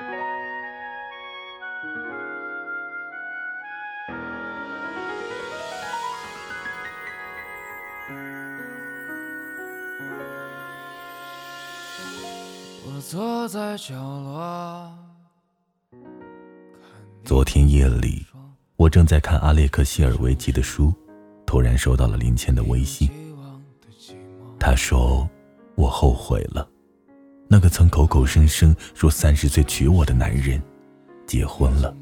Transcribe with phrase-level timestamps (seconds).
[0.00, 0.04] 我
[13.00, 14.92] 坐在角落。
[17.24, 18.24] 昨天夜里，
[18.76, 20.94] 我正在看阿列克谢尔维奇的书，
[21.44, 23.10] 突然收到了林倩的微信。
[24.60, 25.28] 她说
[25.74, 26.68] ：“我后悔了，
[27.50, 30.62] 那个曾口口声声说三十岁娶我的男人，
[31.26, 31.96] 结婚了。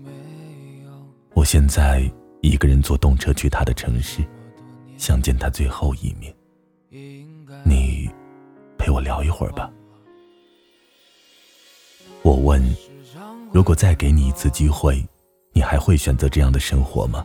[1.34, 2.02] 我现在
[2.43, 4.24] 一个人坐动车去他的城市，
[4.97, 6.35] 想见他最后一面。
[7.65, 8.11] 你
[8.77, 9.71] 陪我聊一会儿吧。”
[12.23, 12.60] 我问
[13.52, 15.07] ：“如果再给你一次机会，
[15.52, 17.24] 你还会选择这样的生活吗？”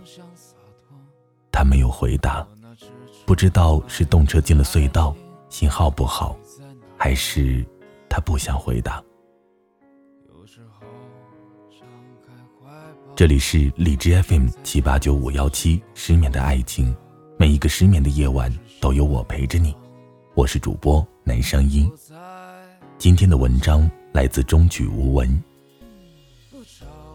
[1.52, 2.48] 他没有回答，
[3.26, 5.16] 不知道是动车进了隧道，
[5.50, 6.38] 信号不好，
[6.98, 7.66] 还是
[8.12, 9.02] 他不想回答。
[13.16, 16.94] 这里是荔枝 FM 七八九五幺七，失眠的爱情，
[17.40, 19.74] 每一个失眠的夜晚都有我陪着你。
[20.34, 21.90] 我是主播南声音，
[22.98, 23.90] 今天的文章。
[24.14, 25.42] 来自中举无闻。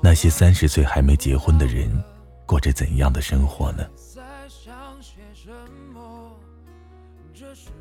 [0.03, 1.91] 那些三十岁还没结婚的人，
[2.47, 3.87] 过着怎样的生活呢？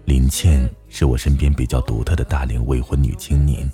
[0.04, 3.70] 林倩是我身边比较独特的大龄未婚女青年。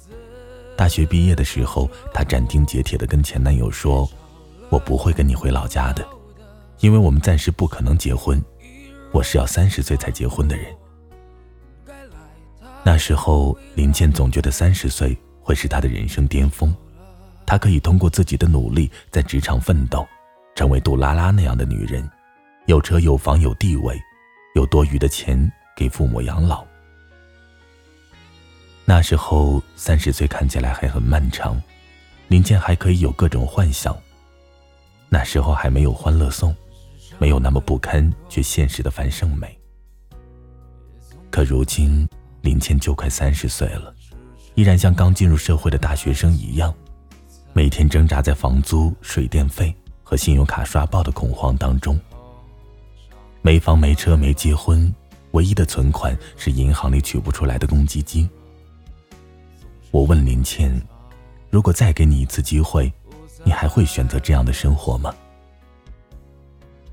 [0.76, 4.10] 大学毕业的时候，她斩钉截铁的跟前男友说
[4.70, 6.04] ：“我不会跟你回老家的，
[6.80, 8.44] 因为我们暂时不可能结婚。
[9.12, 10.66] 我是要三十岁才结婚的人。”
[12.84, 15.16] 那时候，林倩总觉得三十岁。
[15.44, 16.74] 会是她的人生巅峰，
[17.46, 20.08] 她可以通过自己的努力在职场奋斗，
[20.56, 22.08] 成为杜拉拉那样的女人，
[22.68, 24.00] 有车有房有地位，
[24.56, 26.64] 有多余的钱给父母养老。
[28.86, 31.62] 那时候三十岁看起来还很漫长，
[32.28, 33.96] 林健还可以有各种幻想。
[35.08, 36.52] 那时候还没有《欢乐颂》，
[37.18, 39.58] 没有那么不堪却现实的樊胜美。
[41.30, 42.08] 可如今
[42.42, 43.94] 林倩就快三十岁了。
[44.56, 46.74] 依然像刚进入社会的大学生一样，
[47.54, 51.98] 每天挣扎在房租、水电费和信用卡刷爆的恐慌当中。
[53.42, 54.94] 没房没车没结婚，
[55.32, 58.30] 唯一的存款是银行里取不出来的公积金。
[59.92, 60.82] 我问林倩
[61.52, 62.92] ：“如果再给你一次机会，
[63.44, 65.14] 你还会选择这样的生活吗？”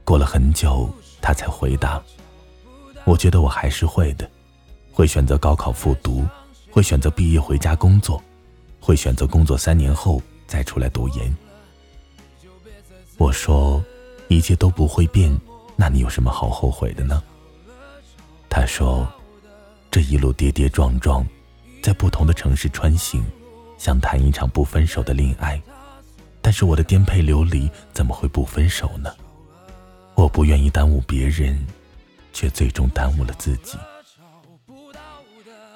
[0.05, 0.89] 过了很久，
[1.23, 2.03] 她才回答
[3.07, 4.29] ：“我觉得我还是会的，
[4.93, 6.27] 会选择高考复读。”
[6.71, 8.23] 会选择毕业回家工作，
[8.79, 11.37] 会选择工作三年后再出来读研。
[13.17, 13.83] 我说，
[14.29, 15.35] 一切都不会变，
[15.77, 17.21] 那你有什么好后悔的呢？
[18.51, 19.09] 他说，
[19.91, 21.27] 这一路跌跌撞撞，
[21.89, 23.25] 在不同的城市穿行，
[23.79, 25.59] 想谈一场不分手的恋爱，
[26.43, 29.11] 但是我的颠沛流离怎么会不分手呢？
[30.15, 31.59] 我不愿意耽误别人，
[32.35, 33.79] 却最终耽误了自己。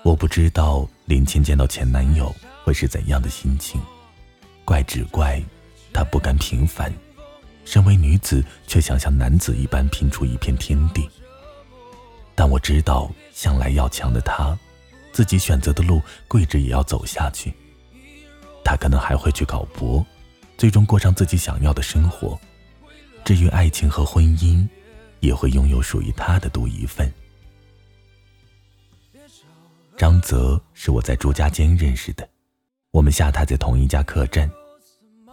[0.02, 2.30] 我不知道林倩见到前男友
[2.62, 3.80] 会是怎样的心情，
[4.66, 5.42] 怪只怪
[5.94, 6.92] 她不甘平凡，
[7.64, 11.08] 身为女子却想像男子一般拼出一片天地。
[12.34, 14.54] 但我知道，向来要强的她，
[15.12, 17.52] 自己选择的路跪着也要走下去。
[18.64, 20.04] 他可能还会去考博，
[20.56, 22.38] 最终过上自己想要的生活。
[23.24, 24.66] 至于爱情和婚姻，
[25.20, 27.12] 也会拥有属于他的独一份。
[29.96, 32.28] 张泽是我在朱家尖认识的，
[32.90, 34.50] 我们下榻在同一家客栈。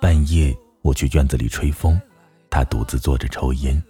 [0.02, 2.00] 半夜我去院子里吹风，
[2.50, 3.82] 他独自坐着抽烟。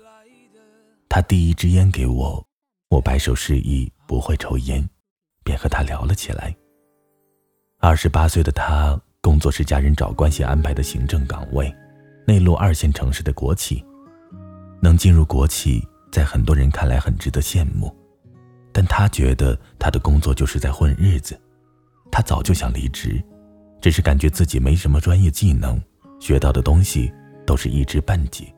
[1.09, 2.45] 他递一支烟给我，
[2.89, 4.87] 我摆手示意不会抽烟，
[5.43, 6.55] 便和他聊了起来。
[7.79, 11.73] 二十八岁的他，工作是家人找关系安排的行政岗位，
[12.27, 13.83] 内陆二线城市的国企。
[14.81, 17.93] 能进入国企，在很多人看来很值得羡慕。
[18.71, 21.39] 但他觉得他的工作就是在混日子，
[22.11, 23.21] 他早就想离职，
[23.81, 25.81] 只是感觉自己没什么专业技能，
[26.19, 27.11] 学到的东西
[27.45, 28.53] 都是一知半解。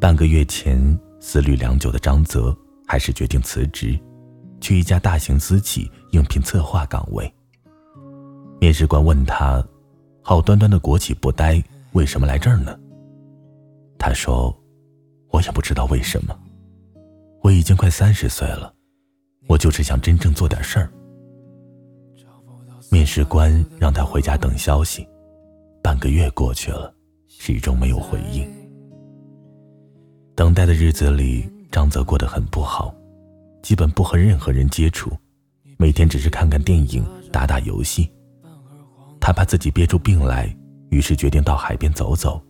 [0.00, 2.56] 半个月前，思虑良久的张泽
[2.88, 3.96] 还是决定辞职，
[4.62, 7.30] 去一家大型私企应聘策划岗位。
[8.58, 9.62] 面试官问他
[10.22, 11.62] ：“好端端的国企不待，
[11.92, 12.78] 为什么来这儿呢？”
[13.98, 14.56] 他说
[15.30, 16.34] ：“我也不知道为什么。”
[17.42, 18.72] 我已经快三十岁了，
[19.48, 20.88] 我就是想真正做点事儿。
[22.88, 25.04] 面试官让他回家等消息，
[25.82, 26.94] 半个月过去了，
[27.26, 28.48] 始终没有回应。
[30.36, 32.94] 等待的日子里，张泽过得很不好，
[33.62, 35.10] 基本不和任何人接触，
[35.78, 38.10] 每天只是看看电影、打打游戏。
[39.20, 40.54] 他怕自己憋出病来，
[40.90, 42.42] 于是决定到海边走走，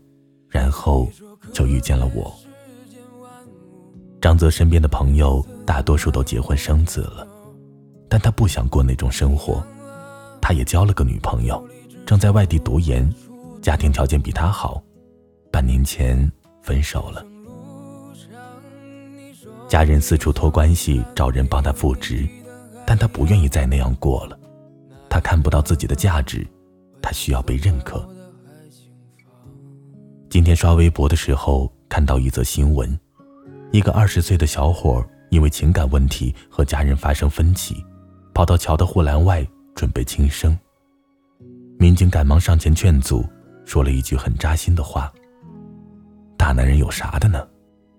[0.49, 1.06] 然后
[1.53, 2.35] 就遇见了我。
[4.23, 7.29] 张泽身边的朋友大多数都结婚生子了，
[8.09, 9.62] 但他不想过那种生活。
[10.41, 11.62] 他也交了个女朋友，
[12.06, 13.09] 正在外地读研，
[13.61, 14.82] 家庭条件比他好，
[15.53, 16.31] 半年前
[16.62, 17.25] 分手了。
[19.72, 22.28] 家人四处托关系找人帮他复职，
[22.86, 24.38] 但他不愿意再那样过了。
[25.08, 26.46] 他看不到自己的价值，
[27.00, 28.06] 他需要被认可。
[30.28, 33.00] 今天刷微博的时候看到一则新闻，
[33.70, 37.82] 一个二十岁的小伙因为情感问题和家人发生分歧，
[38.34, 39.42] 跑到桥的护栏外
[39.75, 40.54] 准备轻生。
[41.78, 43.25] 民警赶忙上前劝阻，
[43.64, 45.10] 说了一句很扎心的话
[46.36, 47.42] ：“大男人有啥的呢？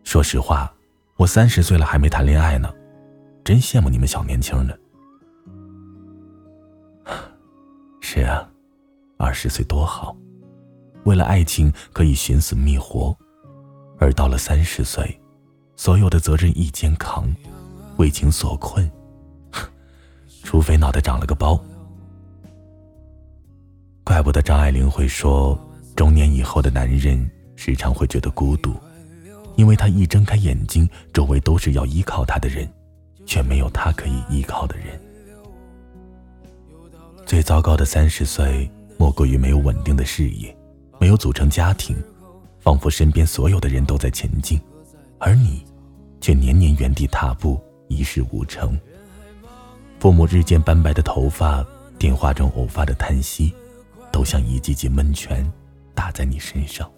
[0.03, 0.71] 说实话，
[1.23, 2.69] 我三十岁了还没谈恋爱呢，
[3.45, 4.77] 真羡慕你们小年轻的。
[8.01, 8.45] ”是啊，
[9.15, 10.13] 二十岁多好，
[11.05, 13.15] 为了爱情可以寻死觅活，
[13.99, 15.17] 而到了三十岁，
[15.77, 17.33] 所有的责任一肩扛，
[17.95, 18.91] 为情所困，
[20.43, 21.57] 除非脑袋长了个包。
[24.03, 25.57] 怪不得张爱玲会说，
[25.95, 28.75] 中年以后的男人时常会觉得孤独，
[29.55, 32.67] 因为他一睁开眼睛，周围都是要依靠他的人，
[33.25, 34.99] 却没有他可以依靠的人。
[37.25, 40.55] 最糟糕的三十岁，莫过于没有稳定的事业，
[40.99, 41.95] 没有组成家庭，
[42.59, 44.59] 仿佛身边所有的人都在前进，
[45.19, 45.65] 而你，
[46.19, 48.77] 却年年原地踏步，一事无成。
[49.99, 51.65] 父母日渐斑白的头发，
[51.97, 53.53] 电话中偶发的叹息，
[54.11, 55.49] 都像一记记闷拳，
[55.95, 56.91] 打在你身上。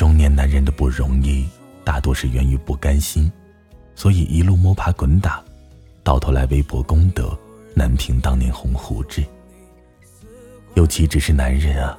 [0.00, 1.46] 中年男人的不容易，
[1.84, 3.30] 大多是源于不甘心，
[3.94, 5.44] 所以一路摸爬滚打，
[6.02, 7.38] 到头来微薄功德。
[7.74, 9.22] 难平当年鸿鹄志。
[10.72, 11.98] 尤其只是男人啊，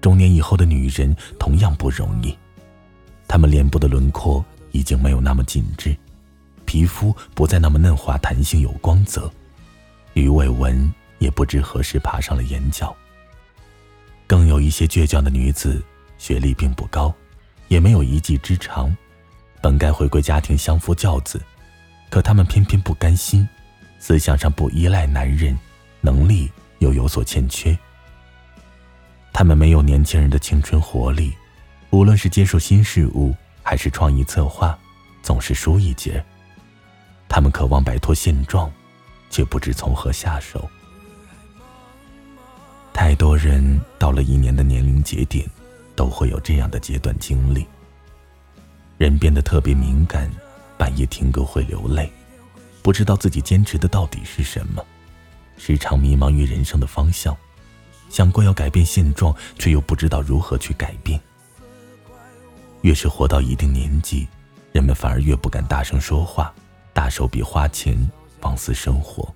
[0.00, 2.34] 中年以后的女人同样不容易。
[3.28, 4.42] 他们脸部的轮廓
[4.72, 5.94] 已经没有那么紧致，
[6.64, 9.30] 皮肤不再那么嫩滑、弹性有光泽，
[10.14, 12.96] 鱼尾纹也不知何时爬上了眼角。
[14.26, 15.84] 更有一些倔强的女子，
[16.16, 17.14] 学历并不高，
[17.68, 18.94] 也没有一技之长，
[19.60, 21.40] 本该回归家庭相夫教子，
[22.10, 23.48] 可他们偏偏不甘心。
[23.98, 25.58] 思想上不依赖男人，
[26.00, 27.76] 能力又有所欠缺。
[29.32, 31.34] 他们没有年轻人的青春活力，
[31.90, 34.78] 无论是接受新事物还是创意策划，
[35.22, 36.24] 总是输一截。
[37.28, 38.70] 他们渴望摆脱现状，
[39.28, 40.68] 却不知从何下手。
[42.92, 45.48] 太多人到了一年的年龄节点，
[45.96, 47.66] 都会有这样的阶段经历。
[48.98, 50.30] 人变得特别敏感，
[50.78, 52.12] 半夜听歌会流泪。
[52.82, 54.84] 不知道自己坚持的到底是什么，
[55.58, 57.36] 时常迷茫于人生的方向，
[58.08, 61.20] 想过要改变现状，却又不知道如何去改变。
[62.82, 64.28] 越是活到一定年纪，
[64.70, 66.54] 人们反而越不敢大声说话，
[66.92, 67.98] 大手笔花钱，
[68.40, 69.34] 放肆生活，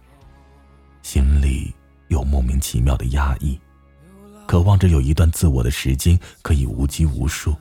[1.02, 1.74] 心里
[2.06, 3.58] 有莫名其妙的压抑，
[4.50, 7.54] 渴望着有一段自我的时间可以无拘无束，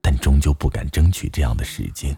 [0.00, 2.16] 但终究不敢争取这样的时间。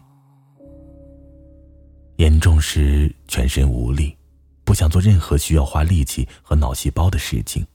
[2.17, 4.15] 严重时全身无力，
[4.63, 7.67] 不想做任何需要花力气和脑细胞的事情，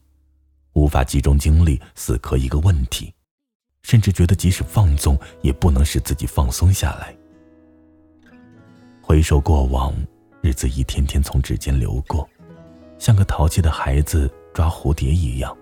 [0.73, 3.11] 无法集中精力死磕一个问题，
[3.81, 7.11] 甚至觉得即使放纵也不能使自己放松下来。
[9.01, 9.91] 回首过往，
[10.43, 12.29] 日子一天天从指尖流过，
[12.99, 15.57] 像个淘气的孩子抓蝴蝶一样，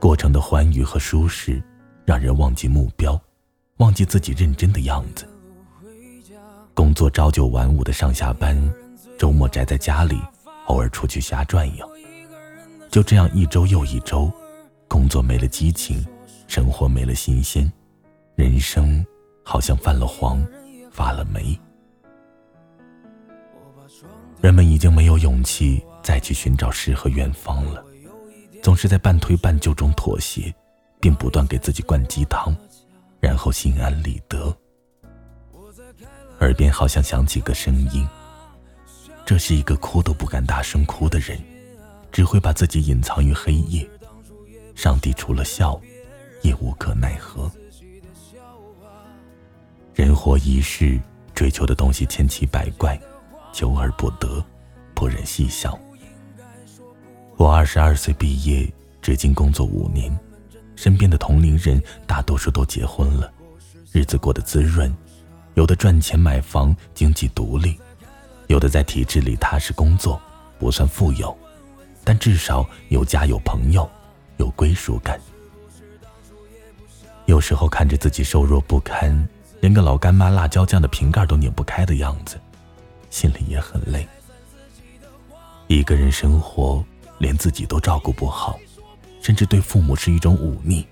[0.00, 1.62] 过程的欢愉和舒适，
[2.06, 3.20] 让人忘记目标，
[3.76, 5.28] 忘记自己认真的样子。
[6.72, 8.58] 工作朝九晚五的上下班，
[9.18, 10.18] 周末宅在家里，
[10.68, 11.86] 偶尔出去瞎转悠。
[12.90, 14.32] 就这样一周又一周，
[14.88, 16.02] 工作没了激情，
[16.48, 17.70] 生活没了新鲜，
[18.36, 19.04] 人生
[19.44, 20.42] 好像泛了黄，
[20.90, 21.60] 发了霉。
[24.40, 27.84] 人们已经没有勇气再去寻找诗和远方了，
[28.62, 30.54] 总是在半推半就中妥协，
[31.00, 32.54] 并不断给自己灌鸡汤，
[33.18, 34.54] 然后心安理得。
[36.40, 38.06] 耳边好像响起个声音，
[39.24, 41.38] 这是一个哭都不敢大声哭的人，
[42.12, 43.88] 只会把自己隐藏于黑夜。
[44.74, 45.78] 上帝除了笑，
[46.42, 47.50] 也无可奈何。
[49.94, 50.98] 人活一世，
[51.34, 52.98] 追求的东西千奇百怪，
[53.52, 54.42] 求而不得，
[54.94, 55.78] 不忍细想。
[57.40, 58.70] 我二十二岁毕业，
[59.00, 60.14] 至今工作五年，
[60.76, 63.32] 身边的同龄人大多数都结婚了，
[63.92, 64.94] 日子过得滋润。
[65.54, 67.80] 有的赚钱买房，经济独立；
[68.48, 70.20] 有的在体制里踏实工作，
[70.58, 71.34] 不算富有，
[72.04, 73.88] 但至少有家有朋友，
[74.36, 75.18] 有归属感。
[77.24, 79.26] 有时候看着自己瘦弱不堪，
[79.62, 82.38] 连个老干妈辣椒酱的瓶盖都拧不开的样子，
[83.08, 84.06] 心里也很累。
[85.68, 86.84] 一个人生活，
[87.20, 88.58] 连自己都照顾不好，
[89.20, 90.84] 甚至对父母是一种忤逆，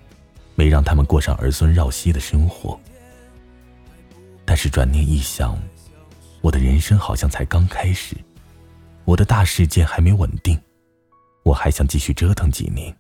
[0.54, 2.78] 没让他们过上儿孙绕膝的生活。
[4.44, 5.58] 但是转念一想，
[6.42, 8.14] 我的人生好像才刚开始，
[9.06, 10.60] 我的大世界还没稳定，
[11.44, 12.94] 我还想继续折腾几年，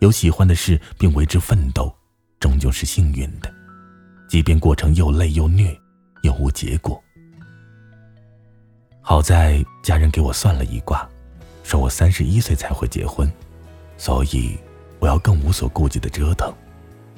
[0.00, 1.94] 有喜欢的事并为之奋斗，
[2.40, 3.48] 终究是幸运的，
[4.28, 5.72] 即便过程又累又虐，
[6.22, 7.00] 又无结果。
[9.00, 11.08] 好在家人给我算了一卦，
[11.68, 13.30] 说我三十一岁才会结婚，
[13.98, 14.56] 所以
[15.00, 16.50] 我要更无所顾忌的折腾。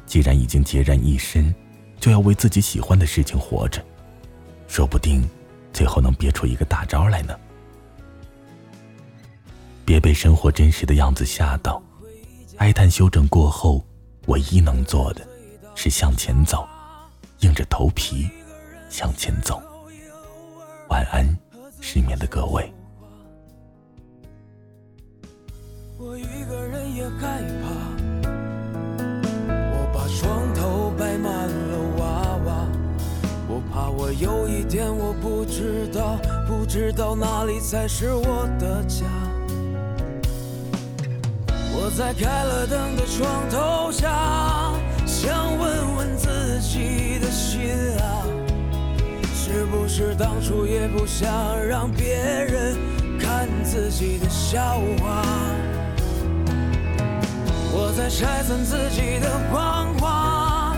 [0.06, 1.54] 既然已经孑然一身，
[2.00, 3.80] 就要为自己喜欢的事情活着，
[4.66, 5.22] 说不定
[5.72, 7.38] 最后能憋出一个大招来呢。
[9.84, 11.80] 别被生活真实的样子吓到，
[12.56, 13.86] 哀叹修整过后，
[14.26, 15.24] 唯一能做的
[15.76, 16.68] 是向前走，
[17.42, 18.28] 硬着头皮
[18.88, 19.62] 向前走。
[20.88, 21.24] 晚安。
[21.80, 22.70] 失眠的各位，
[26.02, 27.68] 我一个人也害怕。
[29.52, 32.66] 我把床头摆满了娃娃，
[33.46, 39.04] 我怕我有一天我不知道，不知道哪里才是我的家。
[41.74, 44.72] 我在开了灯的床头下，
[45.04, 47.60] 想问问自己的心
[48.00, 48.24] 啊。
[49.34, 51.28] 是不是当初也不想
[51.62, 52.74] 让别人
[53.18, 55.29] 看自己的笑话？
[58.18, 60.76] 拆散自己的谎话，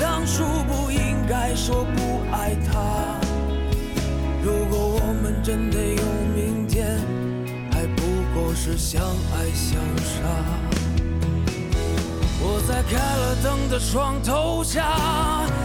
[0.00, 3.18] 当初不应该说不爱他。
[4.42, 6.02] 如果我们真的有
[6.36, 7.00] 明天，
[7.72, 8.02] 还不
[8.34, 10.22] 过是相爱相杀。
[12.40, 14.94] 我在开了灯的床头下，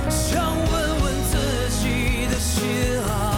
[0.09, 1.37] 想问问自
[1.79, 2.39] 己的。
[2.39, 2.63] 心
[3.03, 3.35] 啊，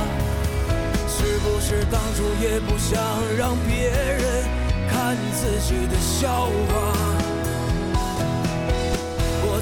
[1.07, 3.01] 是不是当初也不想
[3.35, 4.45] 让别人
[4.88, 7.20] 看自己的笑话？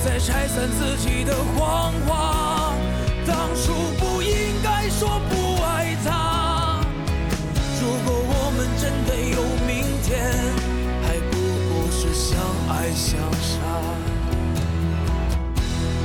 [0.04, 2.74] 在拆散自己的谎话，
[3.26, 4.32] 当初不应
[4.64, 6.80] 该说不爱他。
[7.82, 10.32] 如果我们真的有明天，
[11.04, 11.36] 还不
[11.70, 12.40] 过是相
[12.70, 13.60] 爱相杀。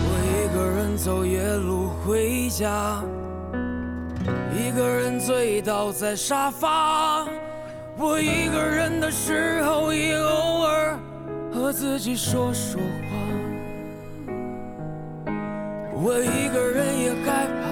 [0.07, 3.03] 我一个人走夜路回家。
[4.57, 7.27] 一个人醉倒在沙发，
[7.97, 10.99] 我一个人的时候也偶尔
[11.53, 13.24] 和自己说说话。
[16.07, 17.65] 我一个人也害怕，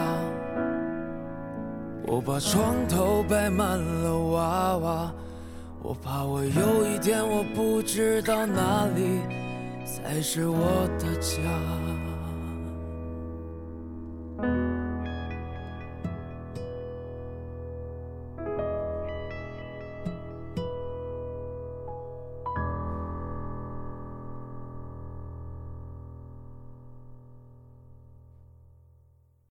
[2.11, 5.13] 我把床头摆满了娃娃，
[5.83, 9.21] 我怕我有一天我不知道哪里
[9.85, 11.43] 才是我的家。